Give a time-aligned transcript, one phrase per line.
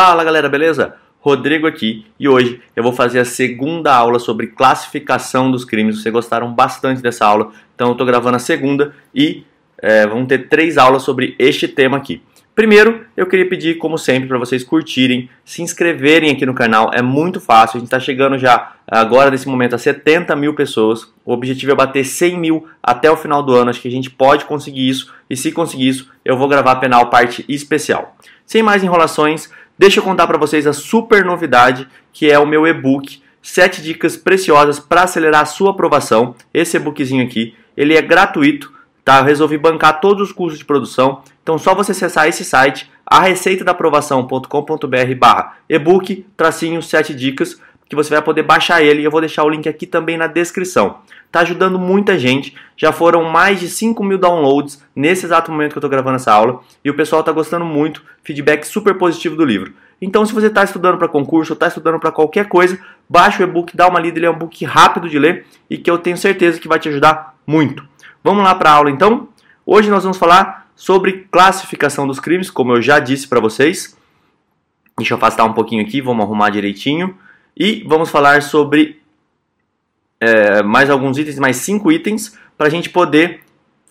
[0.00, 0.94] Fala galera, beleza?
[1.18, 6.00] Rodrigo aqui e hoje eu vou fazer a segunda aula sobre classificação dos crimes.
[6.00, 9.42] Vocês gostaram bastante dessa aula, então eu estou gravando a segunda e
[9.76, 12.22] é, vamos ter três aulas sobre este tema aqui.
[12.54, 17.02] Primeiro, eu queria pedir, como sempre, para vocês curtirem, se inscreverem aqui no canal, é
[17.02, 21.32] muito fácil, a gente está chegando já agora nesse momento a 70 mil pessoas, o
[21.32, 24.44] objetivo é bater 100 mil até o final do ano, acho que a gente pode
[24.44, 28.16] conseguir isso, e se conseguir isso, eu vou gravar a penal parte especial.
[28.44, 29.48] Sem mais enrolações,
[29.78, 34.16] Deixa eu contar para vocês a super novidade que é o meu e-book 7 dicas
[34.16, 36.34] preciosas para acelerar a sua aprovação.
[36.52, 38.72] Esse e-bookzinho aqui, ele é gratuito,
[39.04, 39.18] tá?
[39.20, 41.22] Eu resolvi bancar todos os custos de produção.
[41.42, 47.60] Então só você acessar esse site, a receita da aprovação.com.br barra e-book, tracinho 7 dicas,
[47.88, 49.02] que você vai poder baixar ele.
[49.02, 50.98] Eu vou deixar o link aqui também na descrição.
[51.32, 52.54] Tá ajudando muita gente.
[52.76, 56.32] Já foram mais de 5 mil downloads nesse exato momento que eu estou gravando essa
[56.32, 56.60] aula.
[56.84, 58.02] E o pessoal está gostando muito.
[58.22, 59.72] Feedback super positivo do livro.
[60.00, 63.46] Então, se você está estudando para concurso ou está estudando para qualquer coisa, baixa o
[63.46, 64.18] e-book, dá uma lida.
[64.18, 66.88] Ele é um book rápido de ler e que eu tenho certeza que vai te
[66.88, 67.86] ajudar muito.
[68.22, 69.28] Vamos lá para a aula então?
[69.64, 73.96] Hoje nós vamos falar sobre classificação dos crimes, como eu já disse para vocês.
[74.96, 77.16] Deixa eu afastar um pouquinho aqui, vamos arrumar direitinho.
[77.58, 79.00] E vamos falar sobre
[80.20, 83.40] é, mais alguns itens, mais cinco itens, para a gente poder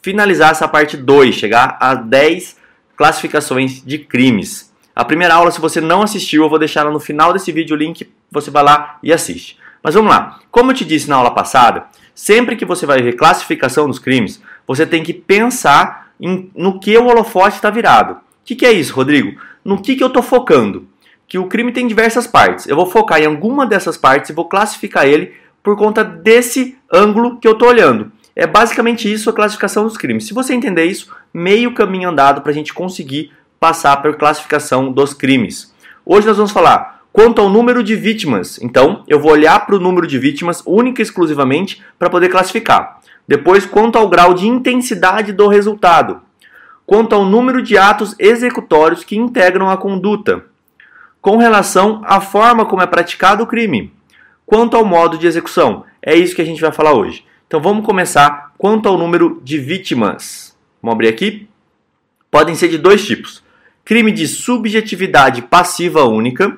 [0.01, 2.57] finalizar essa parte 2, chegar a 10
[2.95, 4.73] classificações de crimes.
[4.95, 7.79] A primeira aula, se você não assistiu, eu vou deixar no final desse vídeo o
[7.79, 9.57] link, você vai lá e assiste.
[9.83, 10.39] Mas vamos lá.
[10.49, 14.41] Como eu te disse na aula passada, sempre que você vai ver classificação dos crimes,
[14.65, 18.13] você tem que pensar em, no que o holofote está virado.
[18.13, 19.39] O que, que, é isso, Rodrigo?
[19.63, 20.87] No que, que eu estou focando?
[21.27, 22.67] Que o crime tem diversas partes.
[22.67, 27.37] Eu vou focar em alguma dessas partes e vou classificar ele por conta desse ângulo
[27.37, 28.11] que eu estou olhando.
[28.35, 30.25] É basicamente isso a classificação dos crimes.
[30.25, 35.13] Se você entender isso, meio caminho andado para a gente conseguir passar por classificação dos
[35.13, 35.73] crimes.
[36.05, 38.59] Hoje nós vamos falar quanto ao número de vítimas.
[38.61, 42.99] Então, eu vou olhar para o número de vítimas única e exclusivamente para poder classificar.
[43.27, 46.21] Depois, quanto ao grau de intensidade do resultado.
[46.85, 50.45] Quanto ao número de atos executórios que integram a conduta.
[51.27, 53.91] Com relação à forma como é praticado o crime
[54.45, 57.25] Quanto ao modo de execução, é isso que a gente vai falar hoje.
[57.45, 60.57] Então vamos começar quanto ao número de vítimas.
[60.81, 61.45] Vamos abrir aqui.
[62.31, 63.43] Podem ser de dois tipos:
[63.83, 66.57] crime de subjetividade passiva única,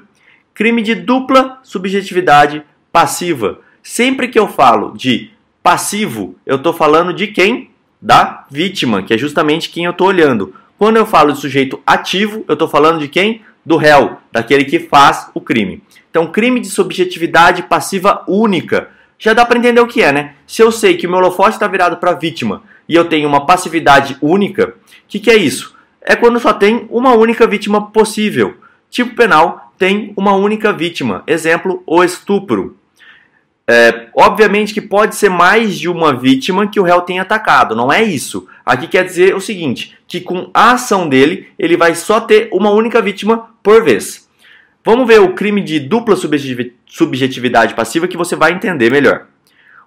[0.53, 3.61] crime de dupla subjetividade passiva.
[3.81, 5.31] Sempre que eu falo de
[5.63, 7.71] passivo, eu estou falando de quem?
[7.99, 10.53] Da vítima, que é justamente quem eu estou olhando.
[10.77, 13.41] Quando eu falo de sujeito ativo, eu estou falando de quem?
[13.65, 15.83] Do réu, daquele que faz o crime.
[16.09, 18.89] Então, crime de subjetividade passiva única.
[19.17, 20.35] Já dá para entender o que é, né?
[20.47, 23.27] Se eu sei que o meu holofote está virado para a vítima e eu tenho
[23.27, 24.73] uma passividade única, o
[25.07, 25.77] que, que é isso?
[26.01, 28.57] É quando só tem uma única vítima possível.
[28.89, 31.23] Tipo penal tem uma única vítima.
[31.27, 32.77] Exemplo, o estupro.
[33.67, 37.93] É, obviamente que pode ser mais de uma vítima que o réu tem atacado, não
[37.93, 38.47] é isso.
[38.65, 42.71] Aqui quer dizer o seguinte, que com a ação dele, ele vai só ter uma
[42.71, 44.27] única vítima por vez.
[44.83, 46.17] Vamos ver o crime de dupla
[46.87, 49.27] subjetividade passiva que você vai entender melhor.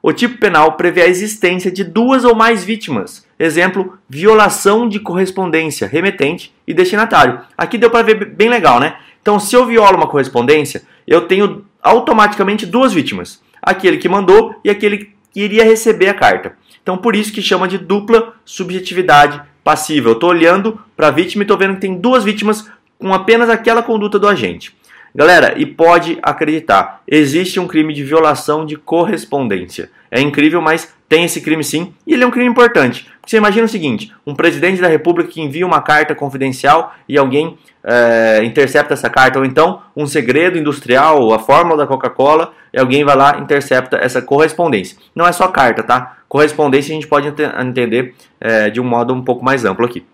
[0.01, 3.27] O tipo penal prevê a existência de duas ou mais vítimas.
[3.39, 7.41] Exemplo, violação de correspondência, remetente e destinatário.
[7.59, 8.97] Aqui deu para ver bem legal, né?
[9.21, 13.43] Então, se eu violo uma correspondência, eu tenho automaticamente duas vítimas.
[13.61, 14.99] Aquele que mandou e aquele
[15.33, 16.57] que iria receber a carta.
[16.83, 20.09] Então, por isso que chama de dupla subjetividade passiva.
[20.09, 23.51] Eu estou olhando para a vítima e estou vendo que tem duas vítimas com apenas
[23.51, 24.75] aquela conduta do agente.
[25.15, 29.91] Galera, e pode acreditar, existe um crime de violação de correspondência.
[30.11, 33.07] É incrível, mas tem esse crime sim, e ele é um crime importante.
[33.27, 37.59] Você imagina o seguinte: um presidente da república que envia uma carta confidencial e alguém
[37.85, 43.05] é, intercepta essa carta, ou então um segredo industrial, a fórmula da Coca-Cola, e alguém
[43.05, 44.97] vai lá intercepta essa correspondência.
[45.15, 46.17] Não é só carta, tá?
[46.31, 47.29] Correspondência a gente pode
[47.61, 50.07] entender é, de um modo um pouco mais amplo aqui.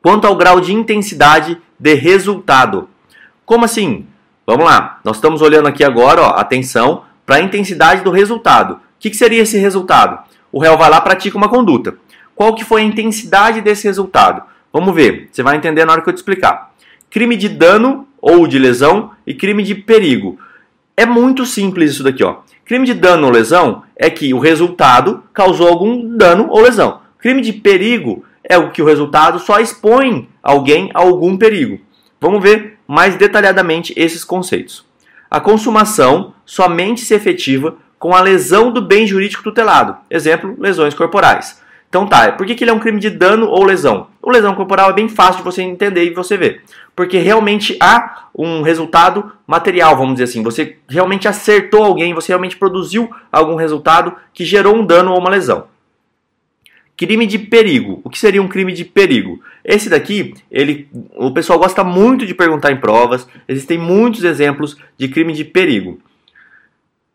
[0.00, 2.88] Quanto ao grau de intensidade de resultado,
[3.44, 4.06] como assim?
[4.46, 8.85] Vamos lá, nós estamos olhando aqui agora, ó, atenção, para a intensidade do resultado.
[8.96, 10.18] O que, que seria esse resultado?
[10.50, 11.96] O réu vai lá pratica uma conduta.
[12.34, 14.42] Qual que foi a intensidade desse resultado?
[14.72, 16.72] Vamos ver, você vai entender na hora que eu te explicar.
[17.10, 20.38] Crime de dano ou de lesão e crime de perigo.
[20.96, 22.38] É muito simples isso daqui, ó.
[22.64, 27.00] Crime de dano ou lesão é que o resultado causou algum dano ou lesão.
[27.18, 31.80] Crime de perigo é o que o resultado só expõe alguém a algum perigo.
[32.20, 34.84] Vamos ver mais detalhadamente esses conceitos.
[35.30, 37.76] A consumação somente se efetiva
[38.06, 41.60] com a lesão do bem jurídico tutelado, exemplo, lesões corporais.
[41.88, 44.06] Então tá, por que, que ele é um crime de dano ou lesão?
[44.22, 46.62] O lesão corporal é bem fácil de você entender e você ver.
[46.94, 50.40] Porque realmente há um resultado material, vamos dizer assim.
[50.44, 55.30] Você realmente acertou alguém, você realmente produziu algum resultado que gerou um dano ou uma
[55.30, 55.64] lesão.
[56.96, 58.00] Crime de perigo.
[58.04, 59.42] O que seria um crime de perigo?
[59.64, 63.26] Esse daqui, ele, o pessoal gosta muito de perguntar em provas.
[63.48, 65.98] Existem muitos exemplos de crime de perigo.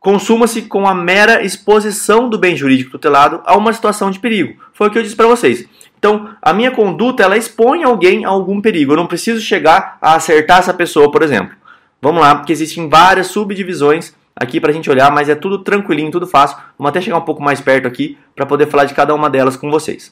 [0.02, 4.60] Consuma-se com a mera exposição do bem jurídico tutelado a uma situação de perigo.
[4.74, 5.64] Foi o que eu disse para vocês.
[6.00, 8.94] Então, a minha conduta, ela expõe alguém a algum perigo.
[8.94, 11.56] Eu não preciso chegar a acertar essa pessoa, por exemplo.
[12.02, 16.10] Vamos lá, porque existem várias subdivisões aqui para a gente olhar, mas é tudo tranquilinho,
[16.10, 16.58] tudo fácil.
[16.80, 19.56] Vamos até chegar um pouco mais perto aqui para poder falar de cada uma delas
[19.56, 20.12] com vocês.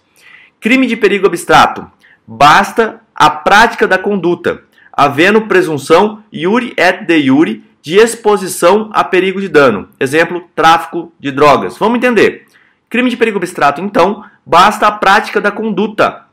[0.59, 1.89] Crime de perigo abstrato.
[2.27, 4.61] Basta a prática da conduta,
[4.93, 9.89] havendo presunção iuri et de iuri de exposição a perigo de dano.
[9.99, 11.77] Exemplo, tráfico de drogas.
[11.77, 12.45] Vamos entender.
[12.89, 16.25] Crime de perigo abstrato, então, basta a prática da conduta,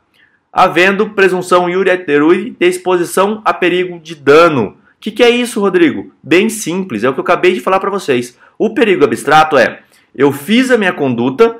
[0.51, 4.69] havendo presunção iuri et de iuri de exposição a perigo de dano.
[4.69, 6.11] O que, que, é isso, Rodrigo?
[6.23, 8.37] Bem simples, é o que eu acabei de falar para vocês.
[8.57, 9.81] O perigo abstrato é:
[10.15, 11.57] eu fiz a minha conduta,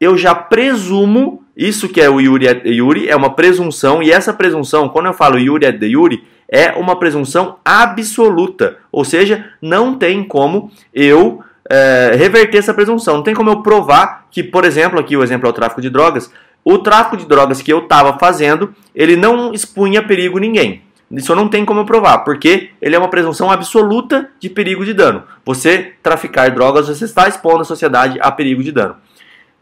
[0.00, 4.32] eu já presumo, isso que é o Yuri de Yuri, é uma presunção, e essa
[4.32, 10.22] presunção, quando eu falo Yuri de Yuri, é uma presunção absoluta, ou seja, não tem
[10.22, 15.16] como eu é, reverter essa presunção, não tem como eu provar que, por exemplo, aqui
[15.16, 16.30] o exemplo é o tráfico de drogas,
[16.64, 20.82] o tráfico de drogas que eu estava fazendo, ele não expunha perigo ninguém.
[21.10, 25.22] Isso não tem como provar, porque ele é uma presunção absoluta de perigo de dano.
[25.44, 28.96] Você traficar drogas, você está expondo a sociedade a perigo de dano.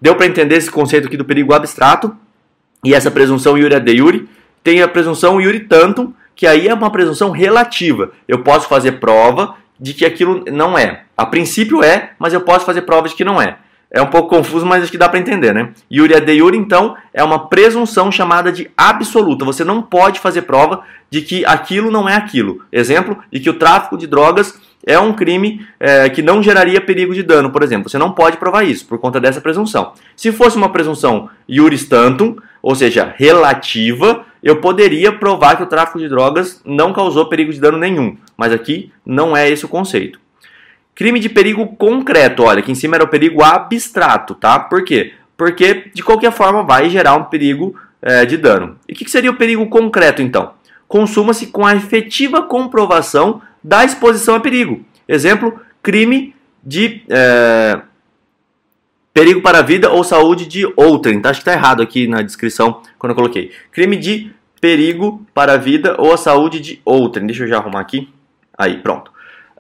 [0.01, 2.17] Deu para entender esse conceito aqui do perigo abstrato
[2.85, 4.29] e essa presunção iuri ad iuri?
[4.63, 8.13] Tem a presunção iuri tantum, que aí é uma presunção relativa.
[8.27, 11.05] Eu posso fazer prova de que aquilo não é.
[11.17, 13.59] A princípio é, mas eu posso fazer prova de que não é.
[13.95, 15.71] É um pouco confuso, mas acho que dá para entender, né?
[15.89, 19.45] Iuri ad iuri, então, é uma presunção chamada de absoluta.
[19.45, 22.63] Você não pode fazer prova de que aquilo não é aquilo.
[22.73, 27.15] Exemplo, de que o tráfico de drogas é um crime é, que não geraria perigo
[27.15, 27.89] de dano, por exemplo.
[27.89, 29.93] Você não pode provar isso por conta dessa presunção.
[30.17, 36.01] Se fosse uma presunção iuris tantum, ou seja, relativa, eu poderia provar que o tráfico
[36.01, 38.17] de drogas não causou perigo de dano nenhum.
[38.37, 40.24] Mas aqui não é esse o conceito.
[40.95, 44.59] Crime de perigo concreto, olha, aqui em cima era o perigo abstrato, tá?
[44.61, 45.13] Por quê?
[45.37, 48.79] Porque de qualquer forma vai gerar um perigo é, de dano.
[48.89, 50.53] E o que, que seria o perigo concreto então?
[50.87, 54.85] Consuma-se com a efetiva comprovação da exposição a perigo.
[55.09, 57.81] Exemplo, crime de é,
[59.13, 61.21] perigo para a vida ou saúde de outrem.
[61.21, 61.31] Tá?
[61.31, 63.53] Acho que está errado aqui na descrição quando eu coloquei.
[63.73, 64.31] Crime de
[64.61, 67.27] perigo para a vida ou a saúde de outrem.
[67.27, 68.09] Deixa eu já arrumar aqui.
[68.57, 69.14] Aí, pronto.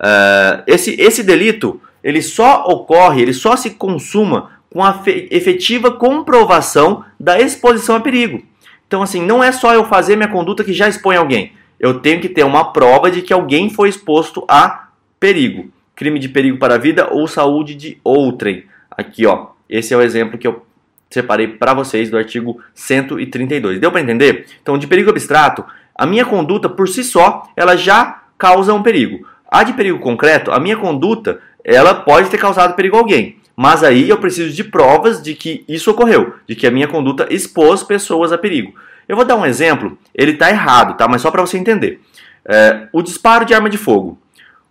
[0.04, 7.02] Uh, esse, esse delito ele só ocorre, ele só se consuma com a efetiva comprovação
[7.18, 8.42] da exposição a perigo.
[8.86, 11.52] Então, assim, não é só eu fazer minha conduta que já expõe alguém.
[11.80, 15.70] Eu tenho que ter uma prova de que alguém foi exposto a perigo.
[15.96, 18.64] Crime de perigo para a vida ou saúde de outrem.
[18.90, 19.46] Aqui, ó.
[19.68, 20.64] Esse é o exemplo que eu
[21.08, 23.80] separei para vocês do artigo 132.
[23.80, 24.46] Deu para entender?
[24.60, 25.64] Então, de perigo abstrato,
[25.94, 29.26] a minha conduta por si só, ela já causa um perigo.
[29.54, 33.36] A de perigo concreto, a minha conduta, ela pode ter causado perigo a alguém.
[33.54, 37.28] Mas aí eu preciso de provas de que isso ocorreu, de que a minha conduta
[37.30, 38.74] expôs pessoas a perigo.
[39.06, 41.06] Eu vou dar um exemplo, ele está errado, tá?
[41.06, 42.00] Mas só para você entender.
[42.44, 44.18] É, o disparo de arma de fogo.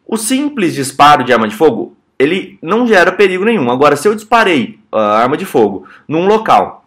[0.05, 3.71] O simples disparo de arma de fogo, ele não gera perigo nenhum.
[3.71, 6.85] Agora, se eu disparei a arma de fogo num local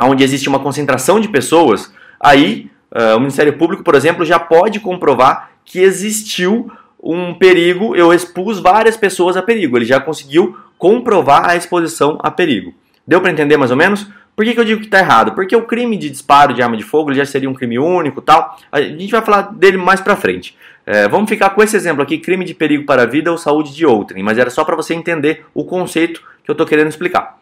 [0.00, 4.80] onde existe uma concentração de pessoas, aí uh, o Ministério Público, por exemplo, já pode
[4.80, 6.68] comprovar que existiu
[7.02, 9.76] um perigo, eu expus várias pessoas a perigo.
[9.76, 12.74] Ele já conseguiu comprovar a exposição a perigo.
[13.06, 14.06] Deu para entender mais ou menos?
[14.34, 15.32] Por que, que eu digo que está errado?
[15.32, 18.56] Porque o crime de disparo de arma de fogo já seria um crime único tal.
[18.70, 20.56] A gente vai falar dele mais para frente.
[20.86, 23.74] É, vamos ficar com esse exemplo aqui, crime de perigo para a vida ou saúde
[23.74, 27.38] de outrem, mas era só para você entender o conceito que eu estou querendo explicar.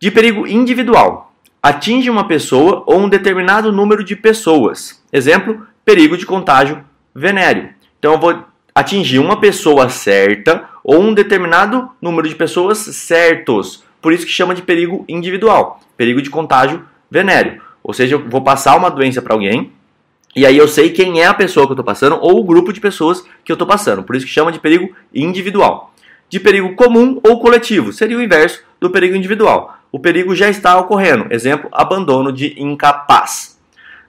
[0.00, 1.32] De perigo individual.
[1.62, 5.00] Atinge uma pessoa ou um determinado número de pessoas.
[5.12, 6.82] Exemplo, perigo de contágio
[7.14, 7.68] venéreo.
[8.02, 8.36] Então eu vou
[8.74, 13.84] atingir uma pessoa certa ou um determinado número de pessoas certos.
[14.00, 17.62] Por isso que chama de perigo individual, perigo de contágio venéreo.
[17.80, 19.70] Ou seja, eu vou passar uma doença para alguém
[20.34, 22.72] e aí eu sei quem é a pessoa que eu estou passando ou o grupo
[22.72, 24.02] de pessoas que eu estou passando.
[24.02, 25.94] Por isso que chama de perigo individual.
[26.28, 29.78] De perigo comum ou coletivo seria o inverso do perigo individual.
[29.92, 31.28] O perigo já está ocorrendo.
[31.30, 33.51] Exemplo, abandono de incapaz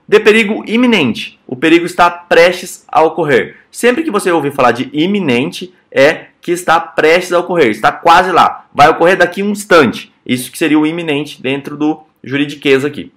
[0.08, 1.40] de perigo iminente.
[1.48, 3.58] O perigo está prestes a ocorrer.
[3.72, 8.32] Sempre que você ouvir falar de iminente, é que está prestes a ocorrer, está quase
[8.32, 8.66] lá.
[8.74, 10.12] Vai ocorrer daqui um instante.
[10.26, 13.12] Isso que seria o iminente dentro do juridiqueza aqui.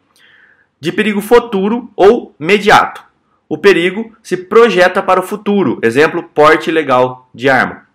[0.81, 3.05] De perigo futuro ou imediato.
[3.49, 5.79] O perigo se projeta para o futuro.
[5.83, 7.87] Exemplo, porte ilegal de arma.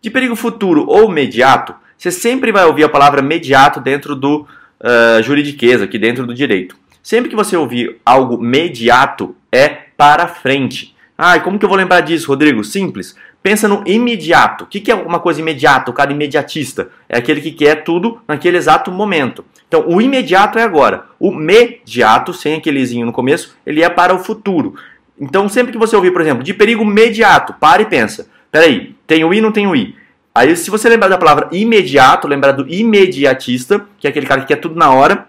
[0.00, 4.46] De perigo futuro ou imediato, você sempre vai ouvir a palavra imediato dentro do
[4.80, 6.76] uh, juridiqueza, aqui dentro do direito.
[7.08, 10.94] Sempre que você ouvir algo imediato, é para frente.
[11.16, 12.62] Ah, como que eu vou lembrar disso, Rodrigo?
[12.62, 13.16] Simples.
[13.42, 14.64] Pensa no imediato.
[14.64, 15.90] O que é uma coisa imediata?
[15.90, 19.42] O cara imediatista é aquele que quer tudo naquele exato momento.
[19.66, 21.06] Então, o imediato é agora.
[21.18, 24.74] O mediato, sem aquelezinho no começo, ele é para o futuro.
[25.18, 28.28] Então, sempre que você ouvir, por exemplo, de perigo imediato, para e pensa.
[28.52, 29.96] Peraí, tem o i, não tem o i.
[30.34, 34.48] Aí, se você lembrar da palavra imediato, lembrar do imediatista, que é aquele cara que
[34.48, 35.26] quer tudo na hora,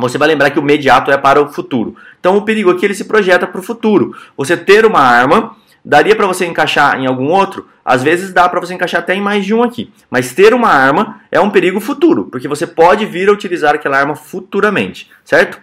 [0.00, 1.96] você vai lembrar que o imediato é para o futuro.
[2.18, 4.16] Então, o perigo aqui ele se projeta para o futuro.
[4.36, 7.68] Você ter uma arma, daria para você encaixar em algum outro?
[7.84, 9.92] Às vezes dá para você encaixar até em mais de um aqui.
[10.10, 13.98] Mas ter uma arma é um perigo futuro, porque você pode vir a utilizar aquela
[13.98, 15.60] arma futuramente, certo?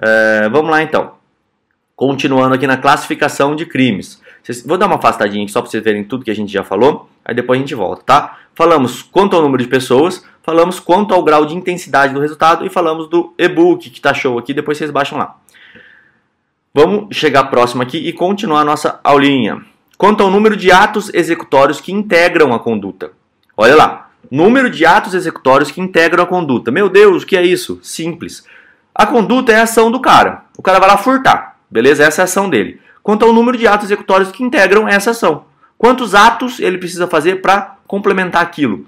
[0.00, 1.14] É, vamos lá então.
[1.94, 4.20] Continuando aqui na classificação de crimes.
[4.64, 7.08] Vou dar uma afastadinha aqui só para vocês verem tudo que a gente já falou,
[7.24, 8.38] aí depois a gente volta, tá?
[8.54, 12.70] Falamos quanto ao número de pessoas, falamos quanto ao grau de intensidade do resultado e
[12.70, 15.36] falamos do e-book que tá show aqui, depois vocês baixam lá.
[16.72, 19.60] Vamos chegar próximo aqui e continuar a nossa aulinha.
[19.98, 23.10] Quanto ao número de atos executórios que integram a conduta.
[23.56, 26.70] Olha lá, número de atos executórios que integram a conduta.
[26.70, 27.78] Meu Deus, o que é isso?
[27.82, 28.44] Simples.
[28.94, 30.44] A conduta é a ação do cara.
[30.56, 32.04] O cara vai lá furtar, beleza?
[32.04, 35.44] Essa é a ação dele quanto ao número de atos executórios que integram essa ação.
[35.78, 38.84] Quantos atos ele precisa fazer para complementar aquilo?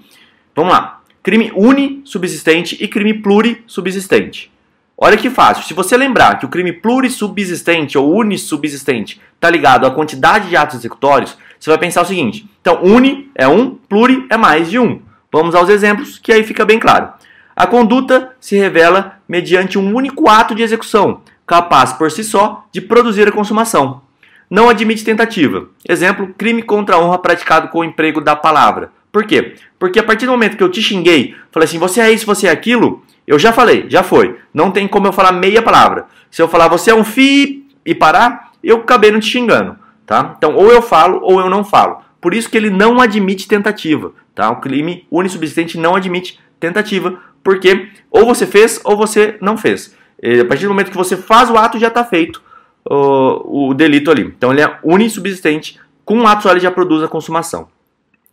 [0.53, 0.98] Vamos lá.
[1.29, 4.51] Crime unissubsistente e crime plurissubsistente.
[4.97, 5.63] Olha que fácil.
[5.63, 10.77] Se você lembrar que o crime plurissubsistente ou unissubsistente está ligado à quantidade de atos
[10.77, 15.03] executórios, você vai pensar o seguinte: então, uni é um, pluri é mais de um.
[15.31, 17.09] Vamos aos exemplos, que aí fica bem claro.
[17.55, 22.81] A conduta se revela mediante um único ato de execução, capaz por si só de
[22.81, 24.01] produzir a consumação
[24.49, 25.67] não admite tentativa.
[25.87, 28.91] Exemplo, crime contra a honra praticado com o emprego da palavra.
[29.11, 29.55] Por quê?
[29.77, 32.47] Porque a partir do momento que eu te xinguei, falei assim, você é isso, você
[32.47, 34.37] é aquilo, eu já falei, já foi.
[34.53, 36.05] Não tem como eu falar meia palavra.
[36.29, 40.35] Se eu falar você é um fi e parar, eu acabei não te xingando, tá?
[40.37, 42.01] Então, ou eu falo ou eu não falo.
[42.21, 44.49] Por isso que ele não admite tentativa, tá?
[44.51, 49.95] O crime unissubsistente não admite tentativa, porque ou você fez ou você não fez.
[50.41, 52.41] A partir do momento que você faz o ato, já está feito
[52.83, 54.23] o, o delito ali.
[54.23, 57.69] Então ele é unissubsistente, com um ato só ele já produz a consumação.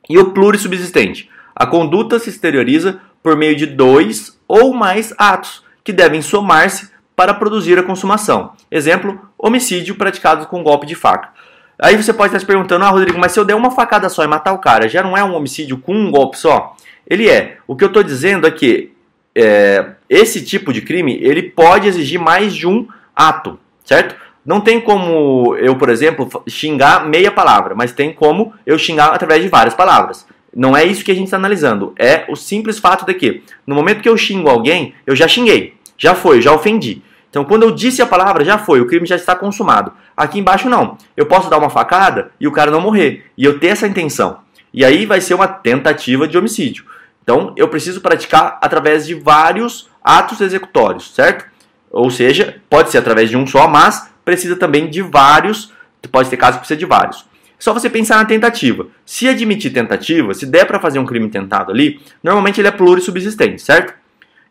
[0.09, 1.31] E o plurissubsistente?
[1.55, 7.35] A conduta se exterioriza por meio de dois ou mais atos, que devem somar-se para
[7.35, 8.53] produzir a consumação.
[8.71, 11.31] Exemplo, homicídio praticado com golpe de faca.
[11.79, 14.23] Aí você pode estar se perguntando, ah, Rodrigo, mas se eu der uma facada só
[14.25, 16.75] e matar o cara, já não é um homicídio com um golpe só?
[17.07, 17.59] Ele é.
[17.67, 18.93] O que eu estou dizendo é que
[19.35, 24.17] é, esse tipo de crime ele pode exigir mais de um ato, certo?
[24.47, 29.43] Não tem como eu, por exemplo, xingar meia palavra, mas tem como eu xingar através
[29.43, 30.25] de várias palavras.
[30.55, 31.93] Não é isso que a gente está analisando.
[31.99, 35.75] É o simples fato de que, no momento que eu xingo alguém, eu já xinguei,
[35.99, 37.03] já foi, já ofendi.
[37.29, 39.93] Então, quando eu disse a palavra, já foi, o crime já está consumado.
[40.17, 40.97] Aqui embaixo, não.
[41.17, 43.27] Eu posso dar uma facada e o cara não morrer.
[43.37, 44.39] E eu ter essa intenção.
[44.73, 46.85] E aí vai ser uma tentativa de homicídio.
[47.23, 51.45] Então, eu preciso praticar através de vários atos executórios, certo?
[51.91, 55.73] Ou seja, pode ser através de um só, mas precisa também de vários,
[56.11, 57.25] pode ter casos que precisa de vários.
[57.59, 58.89] Só você pensar na tentativa.
[59.05, 63.63] Se admitir tentativa, se der para fazer um crime tentado ali, normalmente ele é plurissubsistente,
[63.63, 63.95] certo?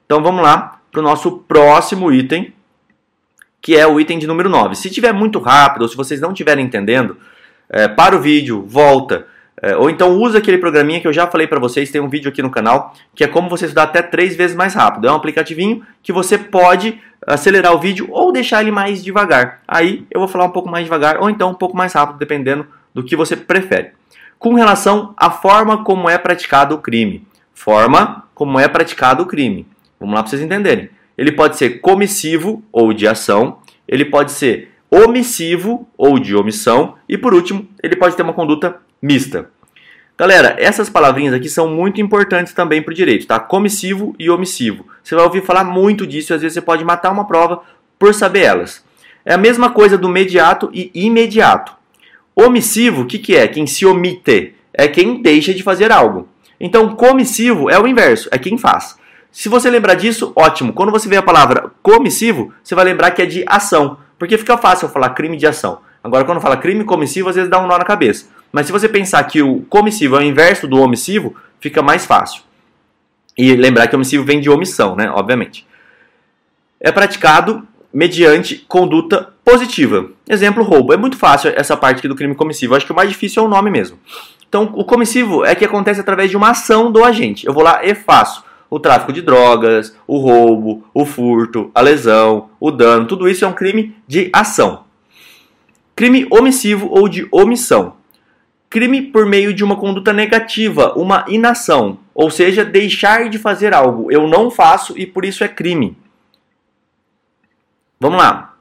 [0.05, 2.53] Então vamos lá para o nosso próximo item,
[3.61, 4.75] que é o item de número 9.
[4.75, 7.17] Se tiver muito rápido ou se vocês não estiverem entendendo,
[7.69, 9.27] é, para o vídeo, volta,
[9.61, 12.29] é, ou então usa aquele programinha que eu já falei para vocês, tem um vídeo
[12.29, 15.07] aqui no canal, que é como você estudar até três vezes mais rápido.
[15.07, 19.61] É um aplicativinho que você pode acelerar o vídeo ou deixar ele mais devagar.
[19.67, 22.67] Aí eu vou falar um pouco mais devagar ou então um pouco mais rápido, dependendo
[22.93, 23.91] do que você prefere.
[24.37, 27.27] Com relação à forma como é praticado o crime.
[27.53, 29.67] Forma como é praticado o crime.
[29.99, 30.89] Vamos lá para vocês entenderem.
[31.17, 37.17] Ele pode ser comissivo ou de ação, ele pode ser omissivo ou de omissão e
[37.17, 39.49] por último, ele pode ter uma conduta mista.
[40.17, 43.37] Galera, essas palavrinhas aqui são muito importantes também para o direito, tá?
[43.37, 44.85] Comissivo e omissivo.
[45.03, 47.61] Você vai ouvir falar muito disso e às vezes você pode matar uma prova
[47.99, 48.81] por saber elas.
[49.25, 51.73] É a mesma coisa do mediato e imediato.
[52.33, 53.45] Omissivo, o que, que é?
[53.45, 56.29] Quem se omite é quem deixa de fazer algo.
[56.61, 58.97] Então, comissivo é o inverso, é quem faz.
[59.29, 60.71] Se você lembrar disso, ótimo.
[60.71, 64.57] Quando você vê a palavra comissivo, você vai lembrar que é de ação, porque fica
[64.57, 65.79] fácil falar crime de ação.
[66.01, 68.27] Agora, quando fala crime comissivo, às vezes dá um nó na cabeça.
[68.55, 72.41] Mas se você pensar que o comissivo é o inverso do omissivo, fica mais fácil.
[73.37, 75.11] E lembrar que omissivo vem de omissão, né?
[75.11, 75.67] Obviamente.
[76.79, 80.09] é praticado mediante conduta positiva.
[80.29, 80.93] Exemplo, roubo.
[80.93, 82.75] É muito fácil essa parte aqui do crime comissivo.
[82.75, 83.99] Acho que o mais difícil é o nome mesmo.
[84.47, 87.45] Então, o comissivo é que acontece através de uma ação do agente.
[87.45, 92.49] Eu vou lá e faço o tráfico de drogas, o roubo, o furto, a lesão,
[92.57, 93.05] o dano.
[93.05, 94.85] Tudo isso é um crime de ação.
[95.93, 97.95] Crime omissivo ou de omissão.
[98.69, 104.11] Crime por meio de uma conduta negativa, uma inação, ou seja, deixar de fazer algo.
[104.11, 105.97] Eu não faço e por isso é crime.
[107.99, 108.55] Vamos lá.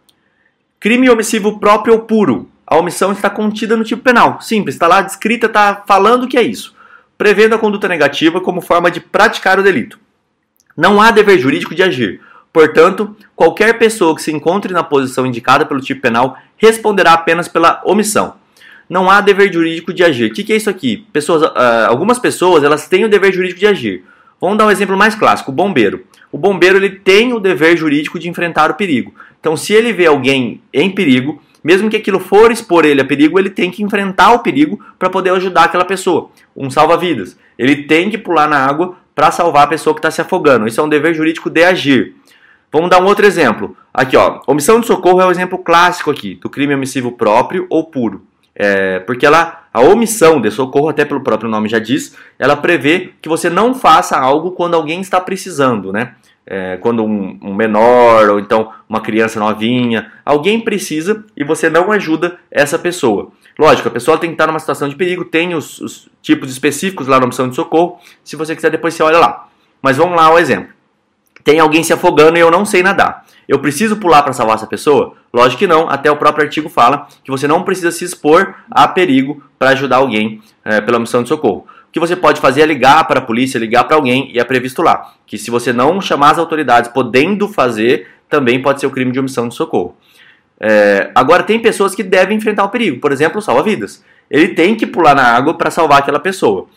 [0.78, 2.49] Crime omissivo próprio ou puro.
[2.66, 4.40] A omissão está contida no tipo penal.
[4.40, 6.75] Simples, está lá descrita, está falando que é isso.
[7.16, 9.99] Prevendo a conduta negativa como forma de praticar o delito.
[10.76, 12.20] Não há dever jurídico de agir.
[12.52, 17.82] Portanto, qualquer pessoa que se encontre na posição indicada pelo tipo penal responderá apenas pela
[17.84, 18.34] omissão.
[18.88, 20.31] Não há dever jurídico de agir.
[20.31, 21.07] O que, é isso aqui?
[21.12, 21.53] Pessoas, uh,
[21.88, 24.05] algumas pessoas elas têm o dever jurídico de agir.
[24.41, 26.05] Vamos dar um exemplo mais clássico: o bombeiro.
[26.31, 29.14] O bombeiro ele tem o dever jurídico de enfrentar o perigo.
[29.41, 33.38] Então, se ele vê alguém em perigo, mesmo que aquilo for expor ele a perigo,
[33.38, 36.31] ele tem que enfrentar o perigo para poder ajudar aquela pessoa.
[36.55, 37.38] Um salva-vidas.
[37.59, 40.67] Ele tem que pular na água para salvar a pessoa que está se afogando.
[40.67, 42.14] Isso é um dever jurídico de agir.
[42.73, 43.76] Vamos dar um outro exemplo.
[43.93, 44.41] Aqui, ó.
[44.47, 48.26] Omissão de socorro é o um exemplo clássico aqui do crime omissivo próprio ou puro.
[48.56, 53.12] É, porque ela, a omissão de socorro, até pelo próprio nome já diz, ela prevê
[53.20, 56.14] que você não faça algo quando alguém está precisando, né?
[56.46, 61.90] É, quando um, um, menor ou então uma criança novinha, alguém precisa e você não
[61.90, 63.32] ajuda essa pessoa.
[63.58, 67.06] Lógico, a pessoa tem que estar numa situação de perigo, tem os, os tipos específicos
[67.06, 67.99] lá na opção de socorro.
[68.23, 69.49] Se você quiser, depois você olha lá.
[69.80, 70.75] Mas vamos lá ao exemplo.
[71.42, 73.24] Tem alguém se afogando e eu não sei nadar.
[73.49, 75.15] Eu preciso pular para salvar essa pessoa?
[75.33, 78.89] Lógico que não, até o próprio artigo fala que você não precisa se expor a
[78.89, 81.67] perigo para ajudar alguém é, pela missão de socorro.
[81.89, 84.45] O que você pode fazer é ligar para a polícia, ligar para alguém e é
[84.45, 85.13] previsto lá.
[85.27, 89.21] Que se você não chamar as autoridades podendo fazer, também pode ser o crime de
[89.21, 89.97] omissão de socorro.
[90.59, 94.05] É, agora, tem pessoas que devem enfrentar o perigo, por exemplo, salva-vidas.
[94.31, 96.67] Ele tem que pular na água para salvar aquela pessoa.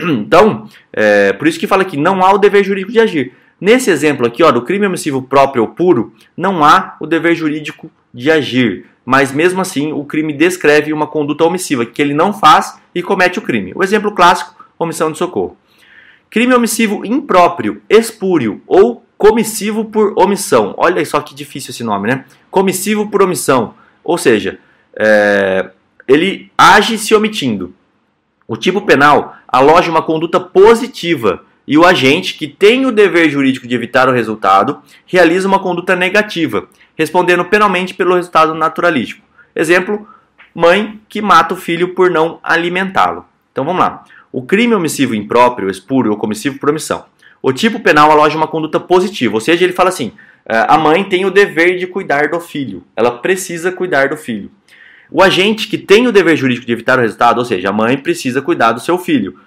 [0.00, 3.32] Então, é, por isso que fala que não há o dever jurídico de agir.
[3.64, 7.90] Nesse exemplo aqui, ó, do crime omissivo próprio ou puro, não há o dever jurídico
[8.12, 12.78] de agir, mas mesmo assim o crime descreve uma conduta omissiva que ele não faz
[12.94, 13.72] e comete o crime.
[13.74, 15.56] O exemplo clássico, omissão de socorro.
[16.28, 20.74] Crime omissivo impróprio, espúrio ou comissivo por omissão.
[20.76, 22.26] Olha só que difícil esse nome, né?
[22.50, 23.72] Comissivo por omissão,
[24.04, 24.58] ou seja,
[24.94, 25.70] é,
[26.06, 27.72] ele age se omitindo.
[28.46, 33.66] O tipo penal aloja uma conduta positiva e o agente, que tem o dever jurídico
[33.66, 39.22] de evitar o resultado, realiza uma conduta negativa, respondendo penalmente pelo resultado naturalístico.
[39.56, 40.06] Exemplo:
[40.54, 43.24] mãe que mata o filho por não alimentá-lo.
[43.50, 44.04] Então vamos lá.
[44.30, 47.04] O crime omissivo impróprio, espúrio ou comissivo por omissão.
[47.40, 50.12] O tipo penal aloja uma conduta positiva, ou seja, ele fala assim:
[50.46, 54.50] eh, a mãe tem o dever de cuidar do filho, ela precisa cuidar do filho.
[55.10, 57.96] O agente que tem o dever jurídico de evitar o resultado, ou seja, a mãe
[57.96, 59.38] precisa cuidar do seu filho,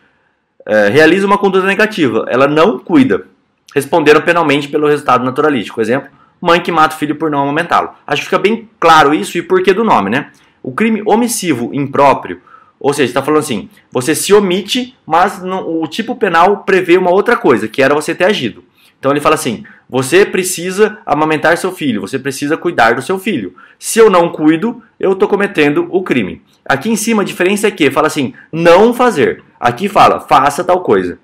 [0.68, 3.26] é, realiza uma conduta negativa, ela não cuida,
[3.74, 5.80] responderam penalmente pelo resultado naturalístico.
[5.80, 6.10] Exemplo,
[6.42, 7.92] mãe que mata o filho por não amamentá-lo.
[8.06, 10.30] Acho que fica bem claro isso e porquê do nome, né?
[10.62, 12.42] O crime omissivo impróprio,
[12.80, 17.12] ou seja, está falando assim, você se omite, mas não, o tipo penal prevê uma
[17.12, 18.64] outra coisa, que era você ter agido.
[19.00, 23.56] Então ele fala assim: você precisa amamentar seu filho, você precisa cuidar do seu filho.
[23.80, 26.42] Se eu não cuido, eu estou cometendo o crime.
[26.66, 29.44] Aqui em cima a diferença é que fala assim: não fazer.
[29.60, 31.18] Aqui fala, faça tal coisa.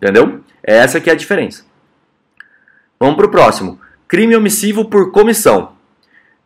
[0.00, 0.40] Entendeu?
[0.62, 1.64] É essa que é a diferença.
[2.98, 3.80] Vamos para o próximo.
[4.06, 5.72] Crime omissivo por comissão.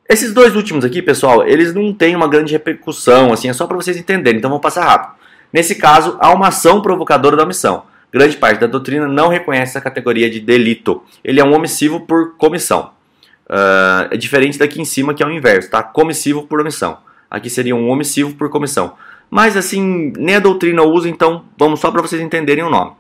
[0.08, 3.76] Esses dois últimos aqui, pessoal, eles não têm uma grande repercussão, assim, é só para
[3.76, 5.14] vocês entenderem, então vamos passar rápido.
[5.50, 7.84] Nesse caso, há uma ação provocadora da omissão.
[8.14, 11.03] Grande parte da doutrina não reconhece essa categoria de delito.
[11.24, 12.92] Ele é um omissivo por comissão.
[13.46, 15.83] Uh, é diferente daqui em cima, que é o inverso, tá?
[15.83, 16.98] Comissivo por omissão.
[17.29, 18.92] Aqui seria um omissivo por comissão.
[19.29, 22.92] Mas assim, nem a doutrina usa, então vamos só para vocês entenderem o nome.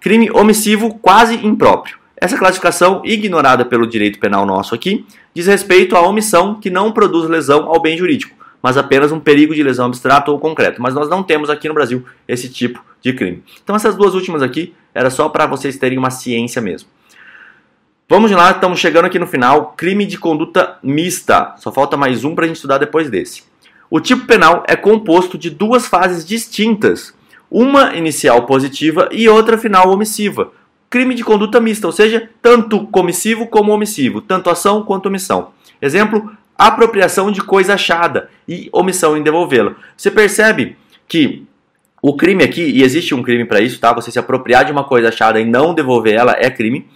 [0.00, 1.96] Crime omissivo quase impróprio.
[2.20, 7.30] Essa classificação, ignorada pelo direito penal nosso aqui, diz respeito à omissão que não produz
[7.30, 10.82] lesão ao bem jurídico, mas apenas um perigo de lesão abstrato ou concreto.
[10.82, 13.42] Mas nós não temos aqui no Brasil esse tipo de crime.
[13.62, 16.88] Então essas duas últimas aqui era só para vocês terem uma ciência mesmo.
[18.08, 19.74] Vamos lá, estamos chegando aqui no final.
[19.76, 21.54] Crime de conduta mista.
[21.58, 23.42] Só falta mais um para a gente estudar depois desse.
[23.90, 27.14] O tipo penal é composto de duas fases distintas,
[27.50, 30.52] uma inicial positiva e outra final omissiva.
[30.90, 35.50] Crime de conduta mista, ou seja, tanto comissivo como omissivo, tanto ação quanto omissão.
[35.80, 39.76] Exemplo: apropriação de coisa achada e omissão em devolvê-la.
[39.96, 41.46] Você percebe que
[42.02, 43.92] o crime aqui, e existe um crime para isso, tá?
[43.92, 46.86] Você se apropriar de uma coisa achada e não devolver ela é crime.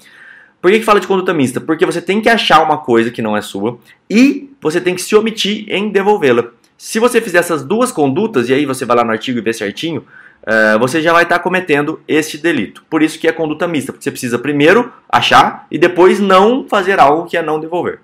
[0.60, 1.60] Por que, que fala de conduta mista?
[1.60, 5.02] Porque você tem que achar uma coisa que não é sua e você tem que
[5.02, 6.44] se omitir em devolvê-la.
[6.76, 9.52] Se você fizer essas duas condutas, e aí você vai lá no artigo e vê
[9.52, 10.04] certinho,
[10.42, 12.84] uh, você já vai estar tá cometendo este delito.
[12.88, 16.98] Por isso que é conduta mista, porque você precisa primeiro achar e depois não fazer
[16.98, 18.00] algo que é não devolver.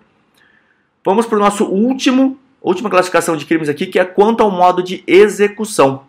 [1.09, 4.83] Vamos para o nosso último, última classificação de crimes aqui, que é quanto ao modo
[4.83, 6.03] de execução.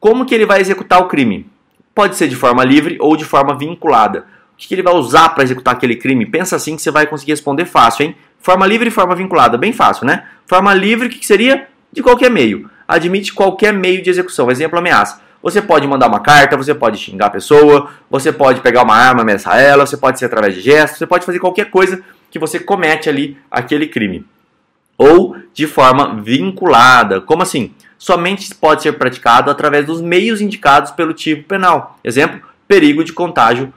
[0.00, 1.46] Como que ele vai executar o crime?
[1.94, 4.20] Pode ser de forma livre ou de forma vinculada.
[4.54, 6.24] O que ele vai usar para executar aquele crime?
[6.24, 8.16] Pensa assim que você vai conseguir responder fácil, hein?
[8.38, 10.24] Forma livre e forma vinculada, bem fácil, né?
[10.46, 11.68] Forma livre, o que seria?
[11.92, 12.70] De qualquer meio.
[12.88, 14.50] Admite qualquer meio de execução.
[14.50, 15.20] Exemplo, ameaça.
[15.42, 19.20] Você pode mandar uma carta, você pode xingar a pessoa, você pode pegar uma arma,
[19.20, 22.02] ameaçar ela, você pode ser através de gestos, você pode fazer qualquer coisa
[22.34, 24.26] que você comete ali aquele crime.
[24.98, 27.20] Ou de forma vinculada.
[27.20, 27.72] Como assim?
[27.96, 31.96] Somente pode ser praticado através dos meios indicados pelo tipo penal.
[32.02, 33.72] Exemplo, perigo de contágio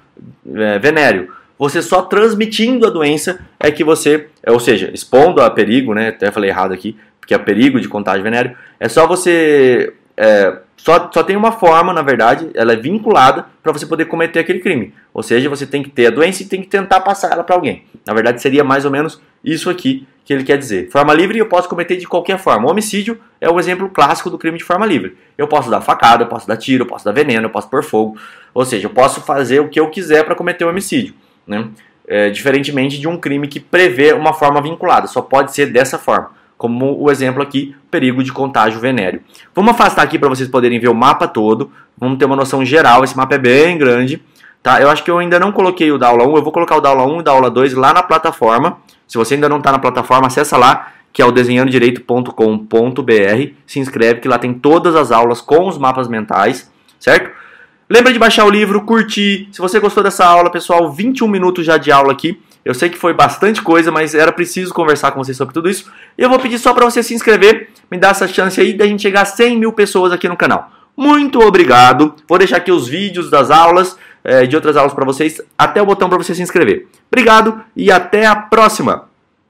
[0.55, 1.31] é, venéreo.
[1.59, 6.07] Você só transmitindo a doença é que você, é, ou seja, expondo a perigo, né?
[6.07, 8.57] Até falei errado aqui, porque é perigo de contágio venéreo.
[8.79, 9.93] É só você.
[10.17, 14.39] É, só, só tem uma forma, na verdade, ela é vinculada para você poder cometer
[14.39, 14.93] aquele crime.
[15.11, 17.55] Ou seja, você tem que ter a doença e tem que tentar passar ela para
[17.55, 17.83] alguém.
[18.05, 20.89] Na verdade, seria mais ou menos isso aqui que ele quer dizer.
[20.91, 22.67] Forma livre eu posso cometer de qualquer forma.
[22.67, 25.17] O homicídio é o exemplo clássico do crime de forma livre.
[25.37, 27.83] Eu posso dar facada, eu posso dar tiro, eu posso dar veneno, eu posso pôr
[27.83, 28.17] fogo.
[28.53, 31.15] Ou seja, eu posso fazer o que eu quiser para cometer o homicídio.
[31.45, 31.67] Né?
[32.07, 35.07] É, diferentemente de um crime que prevê uma forma vinculada.
[35.07, 36.36] Só pode ser dessa forma.
[36.57, 39.21] Como o exemplo aqui, perigo de contágio venéreo.
[39.53, 41.71] Vamos afastar aqui para vocês poderem ver o mapa todo.
[41.97, 43.03] Vamos ter uma noção geral.
[43.03, 44.21] Esse mapa é bem grande.
[44.63, 44.81] Tá?
[44.81, 46.35] Eu acho que eu ainda não coloquei o da aula 1.
[46.35, 48.77] Eu vou colocar o da aula 1 e da aula 2 lá na plataforma.
[49.07, 53.51] Se você ainda não está na plataforma, acessa lá, que é o desenhandodireito.com.br.
[53.65, 57.31] Se inscreve, que lá tem todas as aulas com os mapas mentais, certo?
[57.89, 59.47] Lembra de baixar o livro, curtir.
[59.51, 62.37] Se você gostou dessa aula, pessoal, 21 minutos já de aula aqui.
[62.63, 65.91] Eu sei que foi bastante coisa, mas era preciso conversar com vocês sobre tudo isso.
[66.17, 68.85] E eu vou pedir só para você se inscrever, me dar essa chance aí da
[68.85, 70.71] gente chegar a 100 mil pessoas aqui no canal.
[70.95, 72.15] Muito obrigado.
[72.27, 75.85] Vou deixar aqui os vídeos das aulas, é, de outras aulas para vocês, até o
[75.85, 76.87] botão para você se inscrever.
[77.11, 79.16] Obrigado e até a próxima!